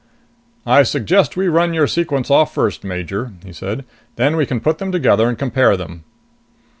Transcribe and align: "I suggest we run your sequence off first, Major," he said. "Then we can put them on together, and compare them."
"I 0.65 0.81
suggest 0.81 1.37
we 1.37 1.47
run 1.47 1.75
your 1.75 1.85
sequence 1.85 2.31
off 2.31 2.55
first, 2.55 2.83
Major," 2.83 3.33
he 3.45 3.53
said. 3.53 3.85
"Then 4.15 4.35
we 4.35 4.47
can 4.47 4.59
put 4.59 4.79
them 4.79 4.87
on 4.87 4.91
together, 4.93 5.29
and 5.29 5.37
compare 5.37 5.77
them." 5.77 6.05